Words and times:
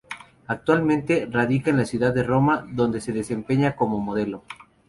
Actualmente, 0.47 1.27
radica 1.29 1.69
en 1.69 1.77
la 1.77 1.85
ciudad 1.85 2.11
de 2.11 2.23
Roma 2.23 2.65
donde 2.71 2.99
se 3.01 3.13
desempeña 3.13 3.75
como 3.75 3.99
modelo. 3.99 4.41